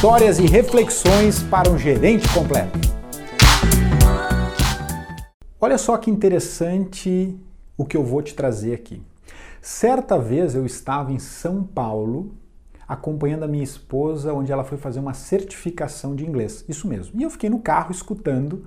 histórias 0.00 0.38
e 0.38 0.46
reflexões 0.46 1.42
para 1.42 1.70
um 1.70 1.76
gerente 1.76 2.26
completo. 2.32 2.78
Olha 5.60 5.76
só 5.76 5.94
que 5.98 6.10
interessante 6.10 7.38
o 7.76 7.84
que 7.84 7.98
eu 7.98 8.02
vou 8.02 8.22
te 8.22 8.32
trazer 8.32 8.72
aqui. 8.72 9.02
Certa 9.60 10.18
vez 10.18 10.54
eu 10.54 10.64
estava 10.64 11.12
em 11.12 11.18
São 11.18 11.62
Paulo 11.62 12.34
acompanhando 12.88 13.42
a 13.42 13.46
minha 13.46 13.62
esposa, 13.62 14.32
onde 14.32 14.50
ela 14.50 14.64
foi 14.64 14.78
fazer 14.78 15.00
uma 15.00 15.12
certificação 15.12 16.16
de 16.16 16.24
inglês. 16.24 16.64
Isso 16.66 16.88
mesmo. 16.88 17.20
E 17.20 17.22
eu 17.22 17.28
fiquei 17.28 17.50
no 17.50 17.58
carro 17.60 17.92
escutando 17.92 18.64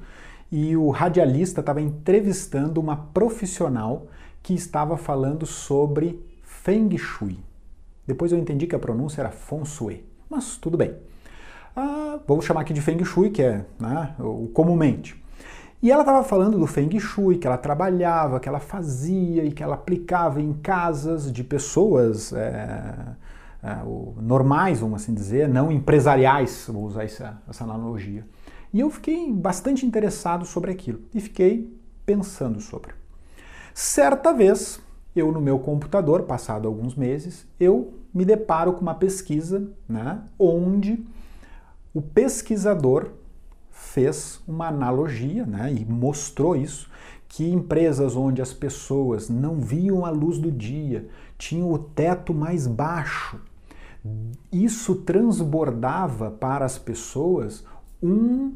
e 0.51 0.77
o 0.77 0.91
radialista 0.91 1.61
estava 1.61 1.81
entrevistando 1.81 2.79
uma 2.79 2.95
profissional 2.95 4.05
que 4.43 4.53
estava 4.53 4.97
falando 4.97 5.47
sobre 5.47 6.23
Feng 6.43 6.95
Shui. 6.95 7.39
Depois 8.05 8.31
eu 8.31 8.37
entendi 8.37 8.67
que 8.67 8.75
a 8.75 8.79
pronúncia 8.79 9.21
era 9.21 9.31
Feng 9.31 9.65
Shui, 9.65 10.05
mas 10.29 10.57
tudo 10.57 10.77
bem. 10.77 10.93
Ah, 11.75 12.19
vamos 12.27 12.45
chamar 12.45 12.61
aqui 12.61 12.73
de 12.73 12.81
Feng 12.81 13.03
Shui, 13.03 13.31
que 13.31 13.41
é 13.41 13.65
né, 13.79 14.15
o 14.19 14.47
comumente. 14.53 15.21
E 15.81 15.91
ela 15.91 16.03
estava 16.03 16.23
falando 16.23 16.57
do 16.57 16.67
Feng 16.67 16.97
Shui, 16.99 17.37
que 17.37 17.47
ela 17.47 17.57
trabalhava, 17.57 18.39
que 18.39 18.47
ela 18.47 18.59
fazia 18.59 19.43
e 19.43 19.51
que 19.51 19.61
ela 19.61 19.75
aplicava 19.75 20.39
em 20.39 20.53
casas 20.53 21.31
de 21.31 21.43
pessoas 21.43 22.31
é, 22.31 22.95
é, 23.63 23.77
normais, 24.21 24.79
vamos 24.79 25.01
assim 25.01 25.13
dizer, 25.13 25.49
não 25.49 25.71
empresariais, 25.71 26.65
vou 26.69 26.85
usar 26.85 27.03
essa, 27.03 27.41
essa 27.49 27.63
analogia. 27.63 28.25
E 28.71 28.79
eu 28.79 28.89
fiquei 28.89 29.31
bastante 29.33 29.85
interessado 29.85 30.45
sobre 30.45 30.71
aquilo 30.71 31.01
e 31.13 31.19
fiquei 31.19 31.75
pensando 32.05 32.61
sobre. 32.61 32.93
Certa 33.73 34.31
vez, 34.31 34.79
eu 35.15 35.31
no 35.31 35.41
meu 35.41 35.57
computador, 35.59 36.23
passado 36.23 36.67
alguns 36.67 36.95
meses, 36.95 37.47
eu 37.59 37.95
me 38.13 38.23
deparo 38.23 38.73
com 38.73 38.81
uma 38.81 38.95
pesquisa, 38.95 39.67
né, 39.89 40.21
onde 40.37 41.03
o 41.93 42.01
pesquisador 42.01 43.11
fez 43.69 44.41
uma 44.47 44.67
analogia, 44.67 45.45
né, 45.45 45.73
e 45.73 45.85
mostrou 45.85 46.55
isso, 46.55 46.89
que 47.27 47.49
empresas 47.49 48.15
onde 48.15 48.41
as 48.41 48.53
pessoas 48.53 49.29
não 49.29 49.59
viam 49.59 50.05
a 50.05 50.09
luz 50.09 50.37
do 50.37 50.51
dia, 50.51 51.07
tinham 51.37 51.71
o 51.71 51.79
teto 51.79 52.33
mais 52.33 52.67
baixo, 52.67 53.39
isso 54.51 54.95
transbordava 54.95 56.29
para 56.29 56.65
as 56.65 56.77
pessoas 56.77 57.65
um 58.01 58.53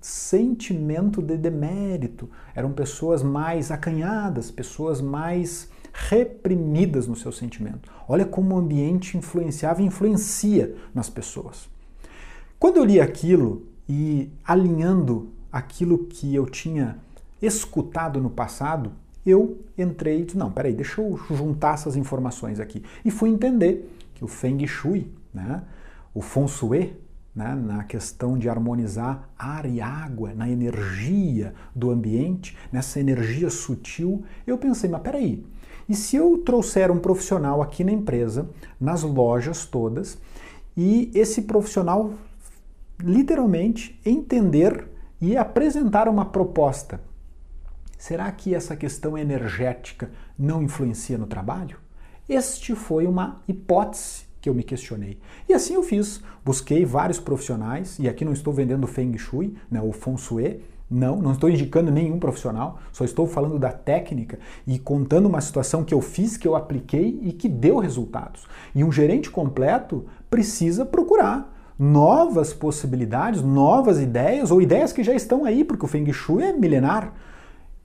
sentimento 0.00 1.22
de 1.22 1.36
demérito. 1.36 2.28
Eram 2.54 2.72
pessoas 2.72 3.22
mais 3.22 3.70
acanhadas, 3.70 4.50
pessoas 4.50 5.00
mais 5.00 5.70
reprimidas 5.92 7.06
no 7.06 7.16
seu 7.16 7.32
sentimento. 7.32 7.90
Olha 8.06 8.26
como 8.26 8.54
o 8.54 8.58
ambiente 8.58 9.16
influenciava 9.16 9.80
e 9.80 9.86
influencia 9.86 10.74
nas 10.94 11.08
pessoas. 11.08 11.70
Quando 12.62 12.76
eu 12.76 12.84
li 12.84 13.00
aquilo 13.00 13.66
e 13.88 14.30
alinhando 14.44 15.30
aquilo 15.50 16.06
que 16.06 16.32
eu 16.32 16.46
tinha 16.46 16.96
escutado 17.42 18.20
no 18.20 18.30
passado, 18.30 18.92
eu 19.26 19.58
entrei 19.76 20.20
e 20.20 20.24
disse, 20.24 20.38
não, 20.38 20.48
peraí, 20.48 20.72
deixa 20.72 21.02
eu 21.02 21.18
juntar 21.28 21.74
essas 21.74 21.96
informações 21.96 22.60
aqui. 22.60 22.84
E 23.04 23.10
fui 23.10 23.30
entender 23.30 23.92
que 24.14 24.24
o 24.24 24.28
Feng 24.28 24.64
Shui, 24.64 25.12
né, 25.34 25.64
o 26.14 26.22
Feng 26.22 26.46
Shui, 26.46 26.96
né, 27.34 27.52
na 27.52 27.82
questão 27.82 28.38
de 28.38 28.48
harmonizar 28.48 29.28
ar 29.36 29.66
e 29.66 29.80
água, 29.80 30.32
na 30.32 30.48
energia 30.48 31.52
do 31.74 31.90
ambiente, 31.90 32.56
nessa 32.70 33.00
energia 33.00 33.50
sutil, 33.50 34.22
eu 34.46 34.56
pensei, 34.56 34.88
mas 34.88 35.02
peraí, 35.02 35.44
e 35.88 35.96
se 35.96 36.14
eu 36.14 36.38
trouxer 36.38 36.92
um 36.92 37.00
profissional 37.00 37.60
aqui 37.60 37.82
na 37.82 37.90
empresa, 37.90 38.48
nas 38.80 39.02
lojas 39.02 39.66
todas, 39.66 40.16
e 40.76 41.10
esse 41.12 41.42
profissional 41.42 42.12
literalmente 43.02 44.00
entender 44.04 44.88
e 45.20 45.36
apresentar 45.36 46.08
uma 46.08 46.24
proposta? 46.24 47.00
Será 47.98 48.30
que 48.32 48.54
essa 48.54 48.74
questão 48.74 49.16
energética 49.16 50.10
não 50.38 50.62
influencia 50.62 51.16
no 51.16 51.26
trabalho? 51.26 51.78
Este 52.28 52.74
foi 52.74 53.06
uma 53.06 53.40
hipótese 53.46 54.24
que 54.40 54.48
eu 54.48 54.54
me 54.54 54.64
questionei. 54.64 55.18
E 55.48 55.54
assim 55.54 55.74
eu 55.74 55.82
fiz. 55.82 56.20
Busquei 56.44 56.84
vários 56.84 57.20
profissionais, 57.20 57.98
e 58.00 58.08
aqui 58.08 58.24
não 58.24 58.32
estou 58.32 58.52
vendendo 58.52 58.88
Feng 58.88 59.16
Shui, 59.16 59.54
né, 59.70 59.80
o 59.80 59.92
Feng 59.92 60.16
Shui, 60.18 60.60
não, 60.90 61.22
não 61.22 61.32
estou 61.32 61.48
indicando 61.48 61.90
nenhum 61.90 62.18
profissional, 62.18 62.80
só 62.92 63.04
estou 63.04 63.26
falando 63.26 63.58
da 63.58 63.70
técnica 63.70 64.38
e 64.66 64.78
contando 64.78 65.26
uma 65.26 65.40
situação 65.40 65.84
que 65.84 65.94
eu 65.94 66.00
fiz, 66.02 66.36
que 66.36 66.46
eu 66.46 66.54
apliquei 66.54 67.18
e 67.22 67.32
que 67.32 67.48
deu 67.48 67.78
resultados. 67.78 68.46
E 68.74 68.84
um 68.84 68.92
gerente 68.92 69.30
completo 69.30 70.04
precisa 70.28 70.84
procurar 70.84 71.51
novas 71.78 72.52
possibilidades, 72.52 73.42
novas 73.42 74.00
ideias 74.00 74.50
ou 74.50 74.60
ideias 74.60 74.92
que 74.92 75.02
já 75.02 75.14
estão 75.14 75.44
aí, 75.44 75.64
porque 75.64 75.84
o 75.84 75.88
Feng 75.88 76.10
Shui 76.12 76.42
é 76.44 76.52
milenar. 76.52 77.12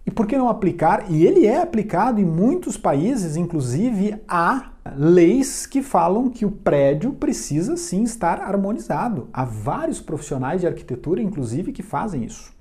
E 0.06 0.12
por 0.12 0.26
que 0.26 0.38
não 0.38 0.48
aplicar? 0.48 1.12
E 1.12 1.26
ele 1.26 1.46
é 1.46 1.62
aplicado 1.62 2.22
em 2.22 2.26
muitos 2.26 2.78
países, 2.78 3.36
inclusive 3.36 4.16
há 4.26 4.72
leis 4.96 5.66
que 5.66 5.82
falam 5.82 6.30
que 6.30 6.46
o 6.46 6.52
prédio 6.52 7.12
precisa 7.12 7.76
sim 7.76 8.04
estar 8.04 8.40
harmonizado. 8.40 9.28
Há 9.34 9.44
vários 9.44 10.00
profissionais 10.00 10.62
de 10.62 10.68
arquitetura, 10.68 11.22
inclusive, 11.22 11.74
que 11.74 11.84
fazem 11.84 12.24
isso, 12.24 12.54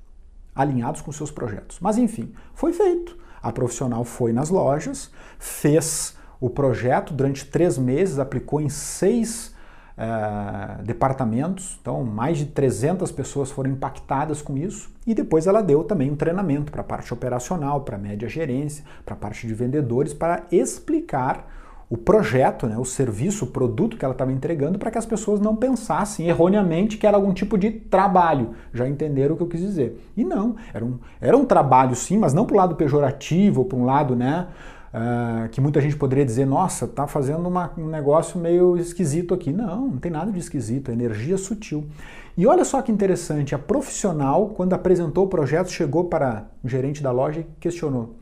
alinhados 0.55 1.01
com 1.01 1.13
seus 1.13 1.31
projetos. 1.31 1.79
Mas 1.81 1.99
enfim, 1.99 2.33
foi 2.53 2.73
feito. 2.73 3.17
A 3.41 3.53
profissional 3.53 4.03
foi 4.03 4.33
nas 4.33 4.51
lojas, 4.51 5.13
fez 5.39 6.17
o 6.41 6.51
projeto 6.51 7.15
durante 7.15 7.47
três 7.47 7.79
meses, 7.79 8.19
aplicou 8.19 8.61
em 8.61 8.69
seis 8.69 9.55
uh, 9.97 10.83
departamentos, 10.83 11.79
então 11.81 12.05
mais 12.05 12.39
de 12.39 12.47
300 12.47 13.11
pessoas 13.13 13.51
foram 13.51 13.71
impactadas 13.71 14.43
com 14.43 14.57
isso, 14.57 14.91
e 15.07 15.15
depois 15.15 15.47
ela 15.47 15.63
deu 15.63 15.85
também 15.85 16.11
um 16.11 16.17
treinamento 16.17 16.71
para 16.71 16.81
a 16.81 16.85
parte 16.85 17.13
operacional, 17.13 17.81
para 17.81 17.97
a 17.97 17.99
média 17.99 18.29
gerência, 18.29 18.85
para 19.05 19.15
a 19.15 19.19
parte 19.19 19.47
de 19.47 19.55
vendedores, 19.55 20.13
para 20.13 20.45
explicar 20.51 21.49
o 21.89 21.97
projeto, 21.97 22.67
né, 22.67 22.77
o 22.77 22.85
serviço, 22.85 23.45
o 23.45 23.49
produto 23.49 23.97
que 23.97 24.05
ela 24.05 24.13
estava 24.13 24.33
entregando 24.33 24.77
para 24.77 24.91
que 24.91 24.99
as 24.99 25.07
pessoas 25.07 25.41
não 25.41 25.55
pensassem 25.55 26.29
erroneamente 26.29 26.99
que 26.99 27.07
era 27.07 27.17
algum 27.17 27.33
tipo 27.33 27.57
de 27.57 27.71
trabalho. 27.71 28.57
Já 28.75 28.89
entenderam 28.89 29.35
o 29.35 29.37
que 29.37 29.45
eu 29.45 29.49
quis 29.49 29.61
dizer. 29.61 30.05
E 30.17 30.25
não, 30.25 30.57
era 30.75 30.85
um, 30.85 30.99
era 31.21 31.37
um 31.37 31.45
trabalho 31.45 31.95
sim, 31.95 32.19
mas 32.19 32.35
não 32.35 32.45
para 32.45 32.55
o 32.55 32.57
lado 32.57 32.75
pejorativo, 32.75 33.65
para 33.65 33.79
um 33.79 33.85
lado 33.85 34.17
né, 34.17 34.49
Uh, 34.97 35.47
que 35.51 35.61
muita 35.61 35.79
gente 35.79 35.95
poderia 35.95 36.25
dizer, 36.25 36.47
nossa, 36.47 36.89
tá 36.89 37.07
fazendo 37.07 37.47
uma, 37.47 37.71
um 37.77 37.87
negócio 37.87 38.41
meio 38.41 38.79
esquisito 38.79 39.35
aqui. 39.35 39.53
Não, 39.53 39.89
não 39.89 39.99
tem 39.99 40.11
nada 40.11 40.33
de 40.33 40.39
esquisito, 40.39 40.91
é 40.91 40.95
energia 40.95 41.37
sutil. 41.37 41.87
E 42.35 42.47
olha 42.47 42.65
só 42.65 42.81
que 42.81 42.91
interessante, 42.91 43.55
a 43.55 43.59
profissional, 43.59 44.49
quando 44.49 44.73
apresentou 44.73 45.27
o 45.27 45.29
projeto, 45.29 45.71
chegou 45.71 46.05
para 46.05 46.47
o 46.65 46.69
gerente 46.69 47.03
da 47.03 47.11
loja 47.11 47.41
e 47.41 47.47
questionou: 47.61 48.17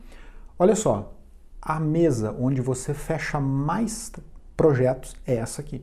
Olha 0.59 0.75
só, 0.75 1.13
a 1.61 1.79
mesa 1.79 2.35
onde 2.37 2.59
você 2.59 2.93
fecha 2.93 3.39
mais 3.39 4.11
projetos 4.57 5.15
é 5.25 5.35
essa 5.35 5.61
aqui. 5.61 5.81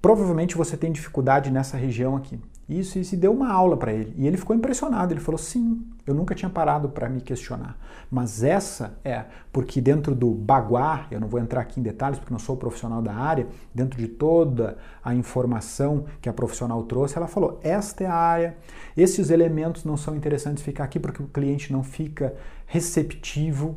Provavelmente 0.00 0.56
você 0.56 0.76
tem 0.76 0.90
dificuldade 0.90 1.50
nessa 1.50 1.76
região 1.76 2.16
aqui. 2.16 2.40
Isso, 2.70 3.00
e 3.00 3.04
se 3.04 3.16
deu 3.16 3.32
uma 3.32 3.52
aula 3.52 3.76
para 3.76 3.92
ele. 3.92 4.14
E 4.16 4.28
ele 4.28 4.36
ficou 4.36 4.54
impressionado. 4.54 5.12
Ele 5.12 5.20
falou: 5.20 5.36
sim, 5.36 5.84
eu 6.06 6.14
nunca 6.14 6.36
tinha 6.36 6.48
parado 6.48 6.88
para 6.88 7.08
me 7.08 7.20
questionar. 7.20 7.76
Mas 8.08 8.44
essa 8.44 8.96
é, 9.04 9.24
porque 9.52 9.80
dentro 9.80 10.14
do 10.14 10.30
baguá, 10.30 11.06
eu 11.10 11.18
não 11.18 11.26
vou 11.26 11.40
entrar 11.40 11.62
aqui 11.62 11.80
em 11.80 11.82
detalhes 11.82 12.20
porque 12.20 12.32
não 12.32 12.38
sou 12.38 12.56
profissional 12.56 13.02
da 13.02 13.12
área, 13.12 13.48
dentro 13.74 13.98
de 13.98 14.06
toda 14.06 14.78
a 15.02 15.12
informação 15.12 16.04
que 16.22 16.28
a 16.28 16.32
profissional 16.32 16.80
trouxe, 16.84 17.16
ela 17.16 17.26
falou: 17.26 17.58
esta 17.62 18.04
é 18.04 18.06
a 18.06 18.14
área, 18.14 18.56
esses 18.96 19.30
elementos 19.30 19.84
não 19.84 19.96
são 19.96 20.14
interessantes 20.14 20.62
ficar 20.62 20.84
aqui 20.84 21.00
porque 21.00 21.20
o 21.22 21.26
cliente 21.26 21.72
não 21.72 21.82
fica 21.82 22.36
receptivo, 22.66 23.76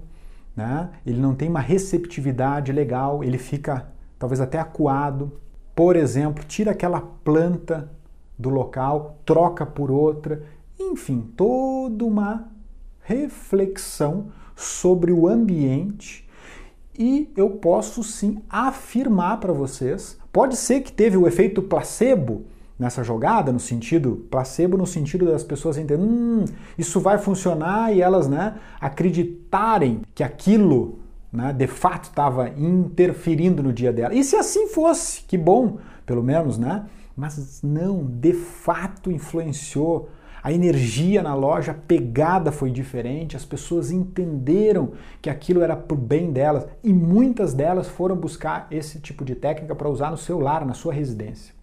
né? 0.55 0.91
ele 1.03 1.19
não 1.19 1.34
tem 1.34 1.50
uma 1.50 1.59
receptividade 1.59 2.72
legal, 2.72 3.23
ele 3.23 3.40
fica 3.40 3.88
talvez 4.19 4.40
até 4.40 4.59
acuado. 4.59 5.40
Por 5.75 5.95
exemplo, 5.95 6.44
tira 6.44 6.72
aquela 6.72 7.01
planta 7.01 7.90
do 8.37 8.49
local, 8.49 9.17
troca 9.25 9.66
por 9.66 9.90
outra, 9.90 10.43
enfim, 10.79 11.31
toda 11.35 12.05
uma 12.05 12.47
reflexão 13.02 14.28
sobre 14.55 15.11
o 15.11 15.28
ambiente. 15.28 16.28
E 16.97 17.31
eu 17.35 17.49
posso 17.49 18.03
sim 18.03 18.41
afirmar 18.49 19.40
para 19.40 19.52
vocês, 19.52 20.17
pode 20.31 20.55
ser 20.55 20.81
que 20.81 20.91
teve 20.91 21.17
o 21.17 21.28
efeito 21.28 21.61
placebo 21.61 22.46
nessa 22.78 23.03
jogada, 23.03 23.52
no 23.52 23.59
sentido 23.59 24.28
placebo 24.29 24.78
no 24.78 24.85
sentido 24.85 25.26
das 25.26 25.43
pessoas 25.43 25.78
entenderem, 25.78 26.05
hum, 26.05 26.46
isso 26.78 26.99
vai 26.99 27.17
funcionar 27.17 27.96
e 27.96 28.02
elas, 28.02 28.28
né, 28.28 28.55
acreditarem 28.79 30.02
que 30.14 30.23
aquilo, 30.23 30.99
né, 31.34 31.52
de 31.52 31.66
fato 31.66 32.06
estava 32.06 32.50
interferindo 32.50 33.64
no 33.64 33.74
dia 33.74 33.91
dela. 33.91 34.14
E 34.14 34.24
se 34.24 34.35
assim 34.35 34.68
fosse, 34.68 35.24
que 35.24 35.38
bom, 35.38 35.80
pelo 36.06 36.22
menos, 36.22 36.59
né? 36.59 36.85
Mas 37.18 37.59
não, 37.64 38.06
de 38.06 38.34
fato 38.34 39.12
influenciou. 39.12 40.09
A 40.44 40.52
energia 40.52 41.24
na 41.24 41.34
loja, 41.34 41.72
a 41.72 41.76
pegada 41.76 42.52
foi 42.52 42.70
diferente, 42.70 43.38
as 43.38 43.46
pessoas 43.46 43.91
entenderam 43.91 44.91
que 45.22 45.30
aquilo 45.30 45.62
era 45.62 45.82
o 45.90 45.96
bem 45.96 46.34
delas 46.34 46.68
e 46.84 46.91
muitas 46.91 47.53
delas 47.53 47.88
foram 47.88 48.18
buscar 48.18 48.68
esse 48.70 49.00
tipo 49.00 49.24
de 49.24 49.36
técnica 49.36 49.74
para 49.74 49.90
usar 49.90 50.12
no 50.12 50.18
seu 50.18 50.40
lar, 50.40 50.66
na 50.66 50.74
sua 50.74 50.94
residência. 50.94 51.56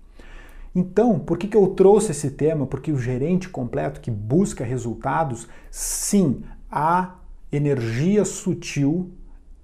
Então, 0.74 1.18
por 1.18 1.36
que, 1.36 1.46
que 1.46 1.56
eu 1.56 1.66
trouxe 1.68 2.12
esse 2.12 2.30
tema? 2.30 2.66
Porque 2.66 2.90
o 2.90 2.98
gerente 2.98 3.50
completo 3.50 4.00
que 4.00 4.10
busca 4.10 4.64
resultados, 4.64 5.46
sim, 5.70 6.42
há 6.70 7.16
energia 7.52 8.24
sutil 8.24 9.10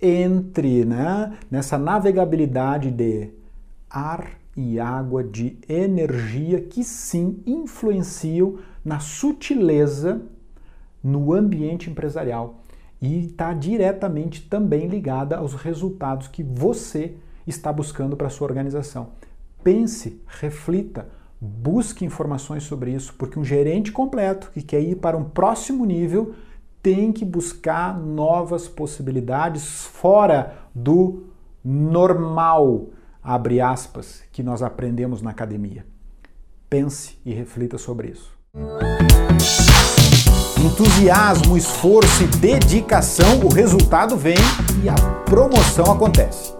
entre, 0.00 0.84
né, 0.84 1.36
nessa 1.50 1.78
navegabilidade 1.78 2.90
de 2.90 3.30
ar 3.88 4.30
e 4.56 4.80
água, 4.80 5.22
de 5.22 5.58
energia 5.68 6.60
que 6.60 6.82
sim 6.82 7.42
influenciam 7.46 8.58
na 8.84 8.98
sutileza 8.98 10.22
no 11.02 11.32
ambiente 11.32 11.90
empresarial 11.90 12.60
e 13.00 13.26
está 13.26 13.52
diretamente 13.52 14.42
também 14.48 14.86
ligada 14.86 15.36
aos 15.36 15.54
resultados 15.54 16.28
que 16.28 16.42
você 16.42 17.14
está 17.46 17.72
buscando 17.72 18.16
para 18.16 18.30
sua 18.30 18.46
organização. 18.46 19.10
Pense, 19.62 20.20
reflita, 20.26 21.08
busque 21.40 22.04
informações 22.04 22.62
sobre 22.62 22.92
isso, 22.92 23.14
porque 23.18 23.38
um 23.38 23.44
gerente 23.44 23.92
completo 23.92 24.50
que 24.52 24.62
quer 24.62 24.80
ir 24.80 24.96
para 24.96 25.16
um 25.16 25.24
próximo 25.24 25.84
nível 25.84 26.34
tem 26.86 27.10
que 27.10 27.24
buscar 27.24 27.98
novas 27.98 28.68
possibilidades 28.68 29.86
fora 29.86 30.54
do 30.72 31.24
normal, 31.64 32.90
abre 33.20 33.60
aspas, 33.60 34.22
que 34.30 34.40
nós 34.40 34.62
aprendemos 34.62 35.20
na 35.20 35.30
academia. 35.30 35.84
Pense 36.70 37.18
e 37.26 37.34
reflita 37.34 37.76
sobre 37.76 38.10
isso. 38.10 38.30
Entusiasmo, 40.64 41.56
esforço 41.56 42.22
e 42.22 42.28
dedicação, 42.28 43.40
o 43.40 43.52
resultado 43.52 44.16
vem 44.16 44.38
e 44.84 44.88
a 44.88 44.94
promoção 45.24 45.86
acontece. 45.86 46.55